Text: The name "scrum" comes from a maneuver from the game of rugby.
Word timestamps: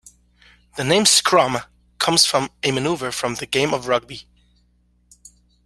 The 0.77 0.83
name 0.83 1.05
"scrum" 1.05 1.59
comes 1.99 2.25
from 2.25 2.49
a 2.63 2.71
maneuver 2.71 3.11
from 3.11 3.35
the 3.35 3.45
game 3.45 3.71
of 3.71 3.85
rugby. 3.85 4.23